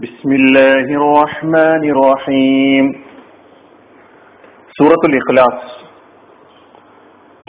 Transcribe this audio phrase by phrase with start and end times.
[0.00, 2.92] ബിസ്മില്ലാഹിർ റഹ്മാനിർ റഹീം
[4.68, 5.84] സൂറത്തുൽ ഇഖ്ലാസ്.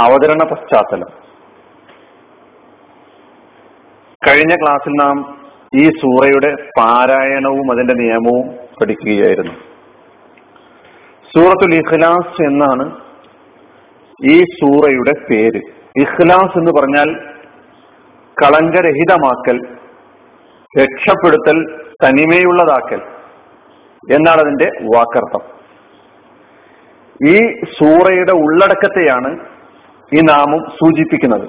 [0.02, 1.08] അവതരണ പശ്ചാത്തലം.
[4.28, 5.42] കഴിഞ്ഞ ക്ലാസ്സിൽ നാം
[5.76, 9.54] ഈ സൂറയുടെ പാരായണവും അതിന്റെ നിയമവും പഠിക്കുകയായിരുന്നു.
[11.36, 12.98] സൂറത്തുൽ ഇഖ്ലാസ് എന്നാണ്
[14.32, 15.62] ഈ സൂറയുടെ പേര്.
[16.00, 17.20] ഇഖ്ലാസ് എന്ന് പറഞ്ഞാൽ
[18.44, 19.62] കളങ്കരഹിതമാക്കൽ
[20.82, 23.02] രക്ഷപ്പെടുത്തൽ തനിമയുള്ളതാക്കൽ
[24.16, 25.42] എന്നാണ് അതിന്റെ വാക്കർത്ഥം.
[27.30, 27.38] ഈ
[27.80, 29.32] സൂറയുടെ ഉള്ളടക്കത്തെയാണ്
[30.14, 31.48] ഈ നാമം സൂചിപ്പിക്കുന്നത്.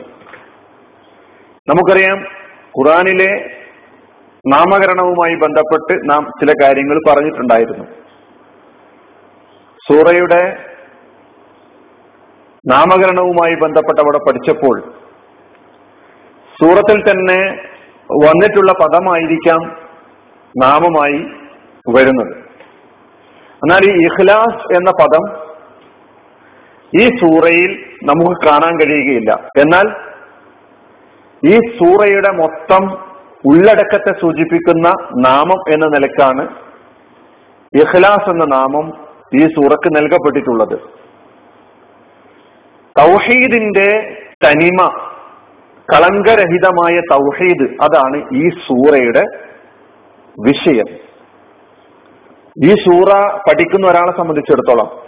[1.69, 2.19] നമുക്കറിയാം
[2.79, 3.30] ഖുറാനിലെ
[4.47, 7.85] നാമകരണവുമായി ബന്ധപ്പെട്ട് നാം ചില കാര്യങ്ങൾ പറഞ്ഞിട്ടുണ്ടായിരുന്നു.
[9.88, 10.43] സൂറയുടെ
[12.66, 14.80] നാമകരണവുമായി ബന്ധപ്പെട്ട് അവിടെ പഠിച്ചപ്പോൾ
[16.60, 17.41] സൂറത്തിൽ തന്നെ
[18.27, 19.90] വന്നിട്ടുള്ള പദമായിരിക്കാം
[20.56, 21.27] നാമമായി
[21.88, 22.36] വരുന്നത്.
[23.54, 25.51] എന്നാൽ ഈ ഇഖ്ലാസ് എന്ന പദം
[27.01, 29.32] ഈ സൂറയിൽ നമുക്ക് കാണാൻ കഴിയുകയില്ല.
[29.59, 29.95] എന്നാൽ
[31.46, 33.10] ഈ സൂറയുടെ മൊത്തം
[33.46, 34.88] ഉള്ളടക്കത്തെ സൂചിപ്പിക്കുന്ന
[35.26, 36.48] നാമം എന്ന നിലക്കാണ്
[37.74, 38.92] ഇഖ്ലാസ് എന്ന നാമം
[39.35, 40.79] ഈ സൂറക്ക് നൽകപ്പെട്ടിട്ടുള്ളത്.
[42.98, 44.88] തൗഹീദിന്റെ തനിമ
[45.92, 49.49] കളങ്കരഹിതമായ തൗഹീദ് അതാണ് ഈ സൂറയുടെ
[50.38, 51.10] വിഷയം.
[52.64, 55.02] ഈ സൂറ പഠിക്കുന്ന ഒരാളെ സംബന്ധിച്ചിടത്തോളം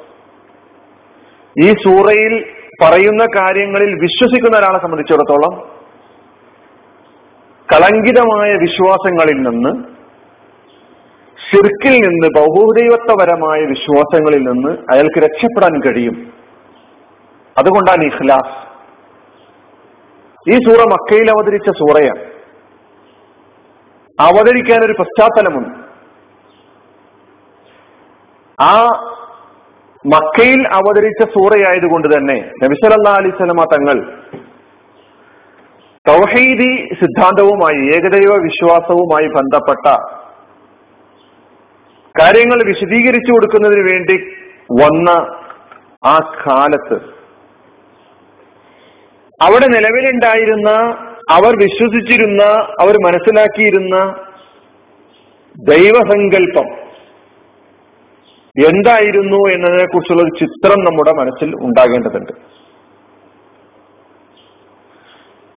[1.62, 5.68] ഈ സൂറയിൽ പറയുന്ന കാര്യങ്ങളിൽ വിശ്വസിക്കുന്ന ഒരാളെ സംബന്ധിച്ചിടത്തോളം
[7.72, 9.84] കളങ്കിതമായ വിശ്വാസങ്ങളിൽ നിന്ന്
[11.50, 16.32] ഷിർക്കിൽ നിന്ന് ബഹുദൈവത്വപരമായ വിശ്വാസങ്ങളിൽ നിന്ന് അയാൾക്ക് രക്ഷപ്പെടാൻ കഴിയും.
[17.58, 18.72] അതുകൊണ്ടാണ് ഇഖ്ലാസ്.
[20.50, 22.31] ഈ സൂറ മക്കയിൽ അവതരിച്ച സൂറയാണ്.
[24.24, 25.74] അവതരിക്കാൻ ഒരു പശ്ചാത്തലമുണ്ട്.
[28.58, 28.74] ആ
[30.04, 33.98] മക്കയിൽ അവതരിച്ച സൂറയായതുകൊണ്ട് തന്നെ നബിസലല്ലാ അലിസ്ലമ തങ്ങൾ
[36.06, 39.86] തൗഹീദി സിദ്ധാന്തവുമായി ഏകദൈവ വിശ്വാസവുമായി ബന്ധപ്പെട്ട
[42.14, 44.16] കാര്യങ്ങൾ വിശദീകരിച്ചു കൊടുക്കുന്നതിന് വേണ്ടി
[44.82, 45.10] വന്ന
[46.06, 46.98] ആ കാലത്ത്
[49.40, 50.70] അവിടെ നിലവിലുണ്ടായിരുന്ന
[51.30, 52.42] അവർ വിശ്വസിച്ചിരുന്ന
[52.80, 53.96] അവർ മനസ്സിലാക്കിയിരുന്ന
[55.70, 56.68] ദൈവസങ്കല്പം
[58.68, 62.32] എന്തായിരുന്നു എന്നതിനെ കുറിച്ചുള്ള ഒരു ചിത്രം നമ്മുടെ മനസ്സിൽ ഉണ്ടാകേണ്ടതുണ്ട്.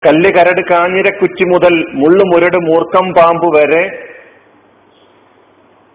[0.07, 3.85] കല്ല് കരട് കാഞ്ഞിരക്കുറ്റി മുതൽ മുള്ളു മുരട് മൂർക്കം പാമ്പ് വരെ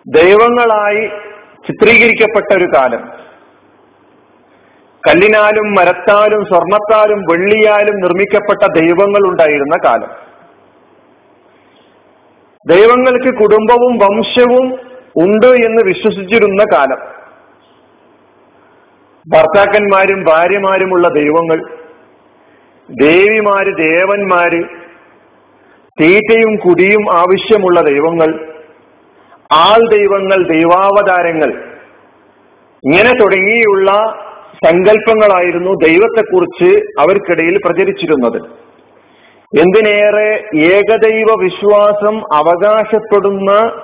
[0.07, 1.07] ദൈവങ്ങളായി
[1.67, 3.28] ചിത്രീകരിക്കപ്പെട്ട ഒരു കാലം.
[5.07, 10.11] കല്ലിനാലും മരത്താലും സ്വർണത്താലും വെള്ളിയാലും നിർമ്മിക്കപ്പെട്ട ദൈവങ്ങൾ ഉണ്ടായിരുന്ന കാലം.
[12.67, 14.67] ദൈവങ്ങൾക്ക് കുടുംബവും വംശവും
[15.17, 17.19] ഉണ്ട് എന്ന് വിശ്വസിച്ചിരുന്ന കാലം.
[19.27, 21.59] ഭർത്താക്കന്മാരും ഭാര്യമാരുമുള്ള ദൈവങ്ങൾ
[22.89, 24.61] ദേവിമാര് ദേവന്മാര്
[26.01, 28.29] തീറ്റയും കുടിയും ആവശ്യമുള്ള ദൈവങ്ങൾ
[29.53, 31.51] ആൾ ദൈവങ്ങൾ ദൈവാവതാരങ്ങൾ
[32.83, 33.91] ഇങ്ങനെ തുടങ്ങിയുള്ള
[34.65, 38.41] സങ്കല്പങ്ങളായിരുന്നു ദൈവത്തെക്കുറിച്ച് അവർക്കിടയിൽ പ്രചരിച്ചിരുന്നത്.
[39.59, 43.81] എന്തിനേറെ ഏകദൈവ വിശ്വാസം അവകാശപ്പെടുന്ന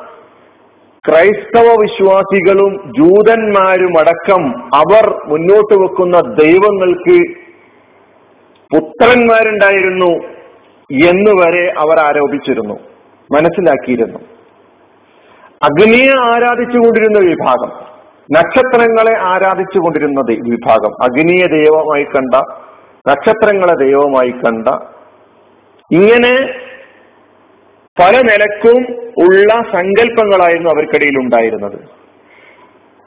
[1.09, 7.34] ക്രൈസ്തവ വിശ്വാസികളും ജൂതന്മാരുമടക്കം അവർ മുന്നോട്ട് വെക്കുന്ന ദൈവങ്ങൾക്ക്
[8.75, 10.12] പുത്രന്മാരുണ്ടായിരുന്നു
[11.09, 12.74] എന്ന് വരെ അവർ ആരോപിച്ചിരുന്നു.
[13.36, 14.19] മനസ്സിലാക്കിയിരുന്നു.
[15.63, 17.94] അഗ്നിയെ ആരാധിച്ചുകൊണ്ടിരുന്ന വിഭാഗം.
[18.31, 20.91] നക്ഷത്രങ്ങളെ ആരാധിച്ചു കൊണ്ടിരുന്ന വിഭാഗം.
[21.03, 22.36] അഗ്നിയെ ദൈവമായി കണ്ട
[23.08, 24.68] നക്ഷത്രങ്ങളെ ദൈവമായി കണ്ട.
[25.91, 26.53] ഇങ്ങനെ
[28.00, 28.78] പല നിലക്കും
[29.18, 32.06] ഉള്ള സങ്കല്പങ്ങളായിരുന്നു അവർക്കിടയിൽ ഉണ്ടായിരുന്നത്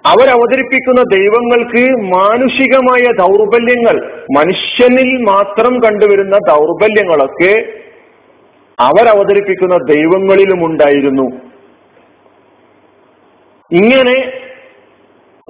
[0.06, 1.82] അവരവതരിപ്പിക്കുന്ന ദൈവങ്ങൾക്ക്
[2.16, 7.72] മാനുഷികമായ ദൗർബല്യങ്ങൾ മനുഷ്യനിൽ മാത്രം കണ്ടുവരുന്ന ദൗർബല്യങ്ങളൊക്കെ
[8.78, 11.26] അവരവതരിപ്പിക്കുന്ന ദൈവങ്ങളിലും ഉണ്ടായിരുന്നു
[13.72, 14.47] ഇങ്ങനെ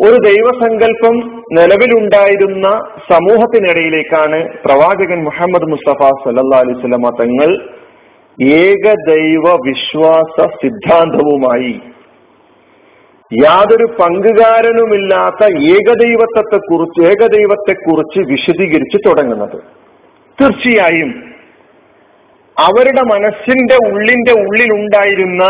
[0.01, 2.69] ഒരു ദൈവസങ്കല്പം നിലവിലുണ്ടായിരുന്ന
[3.11, 7.69] സമൂഹത്തിനിടയിലേക്കാണ് പ്രവാചകൻ മുഹമ്മദ് മുസ്തഫ സല്ലാ അലൈവല്ല തങ്ങൾ
[8.45, 11.81] ഏകദൈവ വിശ്വാസ സിദ്ധാന്തവുമായി
[13.45, 19.59] യാതൊരു പങ്കുകാരനുമില്ലാത്ത ഏകദൈവത്വത്തെ കുറിച്ച് ഏകദൈവത്തെ കുറിച്ച് വിശദീകരിച്ച് തുടങ്ങുന്നത്.
[20.43, 21.11] തീർച്ചയായും
[22.57, 25.45] അവരുടെ മനസ്സിന്റെ ഉള്ളിന്റെ ഉള്ളിലുണ്ടായിരുന്ന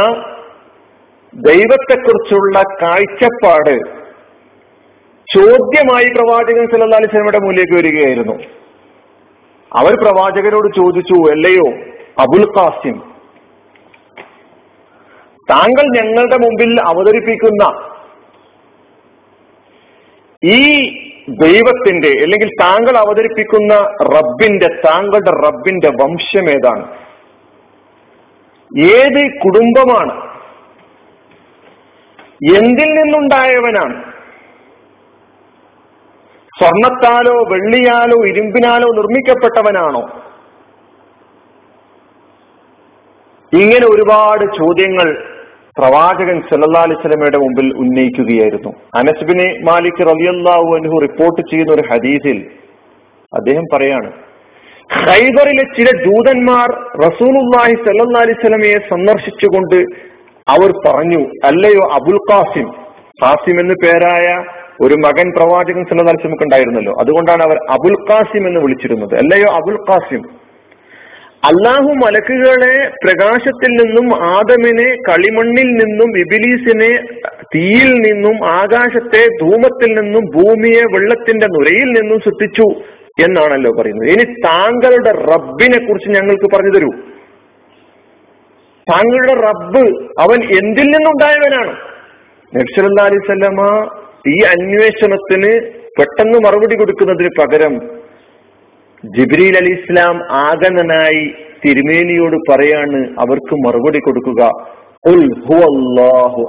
[1.35, 3.98] ദൈവത്തെക്കുറിച്ചുള്ള കാഴ്ചപ്പാട്
[5.37, 8.33] ചോദ്യമായി പ്രവാചകൻ സല്ലാ സ്വലമയുടെ മുന്നിലേക്ക് വരികയായിരുന്നു.
[9.77, 11.69] അവർ പ്രവാചകനോട് ചോദിച്ചു അല്ലയോ
[12.19, 13.03] അബുൽ ഖാസിം
[15.51, 17.89] താങ്കൾ ഞങ്ങളുടെ മുമ്പിൽ അവതരിപ്പിക്കുന്ന
[20.45, 20.91] ഈ
[21.29, 26.85] ദൈവത്തിന്റെ അല്ലെങ്കിൽ താങ്കൾ അവതരിപ്പിക്കുന്ന റബ്ബിന്റെ താങ്കളുടെ റബ്ബിന്റെ വംശം ഏതാണ്?
[28.85, 30.13] ഏത് കുടുംബമാണ്?
[32.57, 34.08] എന്തിൽ നിന്നുണ്ടായവനാണ്?
[36.59, 40.03] സ്വർണത്താലോ വെള്ളിയാലോ ഇരുമ്പിനാലോ നിർമ്മിക്കപ്പെട്ടവനാണോ?
[43.53, 45.09] ഇങ്ങനെ ഒരുപാട് ചോദ്യങ്ങൾ
[45.77, 48.71] പ്രവാചകൻ സല്ലാ അലൈഹി സ്വലമയുടെ മുമ്പിൽ ഉന്നയിക്കുകയായിരുന്നു.
[48.95, 52.39] അനസ്ബിനെ മാലിക് റളിയല്ലാഹു അനുഹു റിപ്പോർട്ട് ചെയ്യുന്ന ഒരു ഹദീസിൽ
[53.33, 54.09] അദ്ദേഹം പറയാണ്
[55.07, 56.69] ഖൈബറിലെ ചില ദൂതന്മാർ
[57.07, 59.79] റസൂലുള്ളാഹി സല്ലാ അലൈഹി സ്വലമയെ സന്ദർശിച്ചുകൊണ്ട്
[60.47, 62.69] അവർ പറഞ്ഞു അല്ലയോ അബുൽ ഖാസിം?
[63.23, 64.27] ഖാസിം എന്ന് പേരായ
[64.81, 69.15] ഒരു മകൻ പ്രവാചകൻ അലൈഹി ഉണ്ടായിരുന്നല്ലോ അതുകൊണ്ടാണ് അവർ അബുൽ ഖാസിം എന്ന് വിളിച്ചിരുന്നത്.
[69.15, 70.23] അല്ലയോ അബുൽ ഖാസിം?
[71.45, 77.07] അള്ളാഹു മലക്കുകളെ പ്രകാശത്തിൽ നിന്നും ആദമിനെ കളിമണ്ണിൽ നിന്നും ഇബിലീസിനെ
[77.55, 82.67] തീയിൽ നിന്നും ആകാശത്തെ ധൂമത്തിൽ നിന്നും ഭൂമിയെ വെള്ളത്തിന്റെ നുരയിൽ നിന്നും സൃഷ്ടിച്ചു
[83.25, 84.09] എന്നാണല്ലോ പറയുന്നത്.
[84.09, 86.91] ഇനി താങ്കളുടെ റബ്ബിനെ കുറിച്ച് ഞങ്ങൾക്ക് പറഞ്ഞു തരൂ.
[88.91, 89.85] താങ്കളുടെ റബ്ബ്
[90.21, 91.73] അവൻ എന്തിൽ നിന്നുണ്ടായവനാണ്?
[92.57, 93.89] നബ്സല്ലാ അലൈവല്ലമ
[94.31, 95.53] ഈ അന്വേഷണത്തിന്
[95.99, 97.75] പെട്ടെന്ന് മറുപടി കൊടുക്കുന്നതിന് പകരം
[99.05, 100.17] ജിബ്രീൽ അലി ഇസ്ലാം
[100.47, 101.23] ആഗതനായി
[101.63, 104.43] തിരുമേനിയോട് പറയാണ് അവർക്ക് മറുപടി കൊടുക്കുക.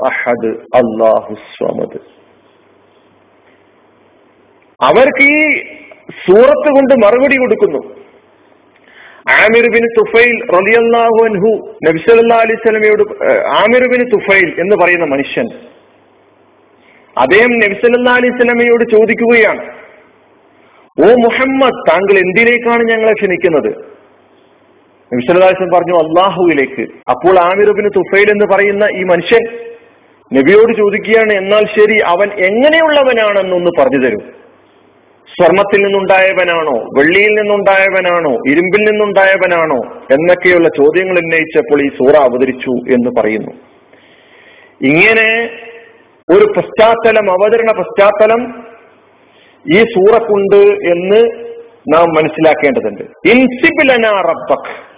[0.10, 0.52] അഹദ്
[4.80, 5.42] അവർക്ക് ഈ
[6.26, 7.82] സൂറത്ത് കൊണ്ട് മറുപടി കൊടുക്കുന്നു.
[9.40, 11.50] ആമിർ ബിൻ തുഫൈൽ റളിയല്ലാഹു അൻഹു
[11.88, 13.04] നബി സല്ലല്ലാഹു അലൈഹി വസല്ലമയോട്
[13.62, 15.48] ആമിർ ബിൻ തുഫൈൽ എന്ന് പറയുന്ന മനുഷ്യൻ
[17.22, 19.64] അദ്ദേഹം നബിസല്ലാ അലൈഹി സ്വലമയോട് ചോദിക്കുകയാണ്
[20.98, 23.70] ഓ മുഹമ്മദ് താങ്കൾ എന്തിലേക്കാണ് ഞങ്ങളെ ക്ഷണിക്കുന്നത്?
[25.12, 29.44] നബിസ്വലം പറഞ്ഞു അള്ളാഹുവിലേക്ക് അപ്പോൾ ആമിറുബിന് തുഫൈൽ എന്ന് പറയുന്ന ഈ മനുഷ്യൻ
[30.34, 34.20] നബിയോട് ചോദിക്കുകയാണ് എന്നാൽ ശരി അവൻ എങ്ങനെയുള്ളവനാണെന്നൊന്ന് പറഞ്ഞു തരൂ.
[35.28, 39.80] സ്വർണത്തിൽ നിന്നുണ്ടായവനാണോ വെള്ളിയിൽ നിന്നുണ്ടായവനാണോ ഇരുമ്പിൽ നിന്നുണ്ടായവനാണോ
[40.16, 43.52] എന്നൊക്കെയുള്ള ചോദ്യങ്ങൾ ഉന്നയിച്ചപ്പോൾ ഈ സൂറ അവതരിച്ചു എന്ന് പറയുന്നു.
[44.82, 45.30] ഇങ്ങനെ
[46.32, 48.66] ഒരു പശ്ചാത്തലം അവതരണ പശ്ചാത്തലം
[49.74, 51.50] ഈ സൂറക്കുണ്ട് എന്ന്
[51.94, 53.02] നാം മനസ്സിലാക്കേണ്ടതുണ്ട്.
[53.02, 54.90] ഇൻസിബിലന റബ്ബക്.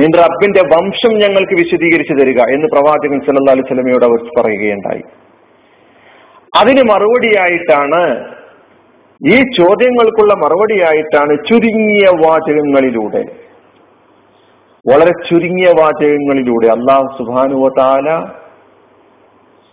[0.00, 5.02] നിന്റെ റബ്ബിന്റെ വംശം ഞങ്ങൾക്ക് വിശദീകരിച്ചു തരിക എന്ന് പ്രവാചകൻ സല്ലല്ലാഹു അലൈഹി സ്വലമയോട് അവർ പറയുകയുണ്ടായി.
[6.62, 8.24] അതിന് മറുപടിയായിട്ടാണ്
[9.26, 13.22] ഈ ചോദ്യങ്ങൾക്കുള്ള മറുപടിയായിട്ടാണ് ചുരുങ്ങിയ വാചകങ്ങളിലൂടെ
[14.90, 18.41] വളരെ ചുരുങ്ങിയ വാചകങ്ങളിലൂടെ അള്ളാഹു സുബാനുവ താല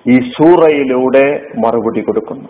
[0.10, 2.50] ഈ സൂറയിലൂടെ മറുപടി കൊടുക്കുന്നു.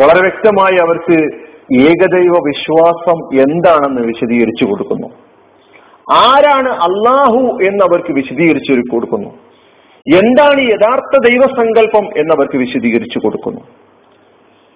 [0.00, 1.34] വളരെ വ്യക്തമായി അവർക്ക്
[1.80, 5.08] ഏകദൈവ വിശ്വാസം എന്താണെന്ന് വിശദീകരിച്ചു കൊടുക്കുന്നു.
[6.12, 9.28] ആരാണ് അള്ളാഹു എന്ന് അവർക്ക് വിശദീകരിച്ചു കൊടുക്കുന്നു.
[10.16, 13.60] എന്താണ് യഥാർത്ഥ ദൈവസങ്കല്പം എന്നവർക്ക് വിശദീകരിച്ചു കൊടുക്കുന്നു.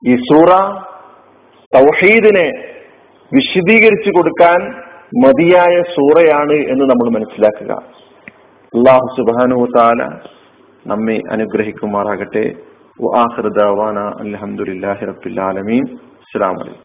[0.06, 0.49] ഈ സൂറ
[1.75, 2.50] തൗഹീദിനെ
[3.35, 4.82] വിശദീകരിച്ചു കൊടുക്കാൻ
[5.26, 7.73] മതിയായ സൂറയാണ് എന്ന് നമ്മൾ മനസ്സിലാക്കുക.
[8.75, 10.19] അള്ളാഹു സുബാനു താല
[10.87, 12.55] നമ്മെ അനുഗ്രഹിക്കുമാറാകട്ടെ.
[14.21, 15.83] അലഹമുല്ലാഹി റബ്ബിൽ ആലമീൻ.
[15.94, 16.85] അസ്സലാമലൈക്കും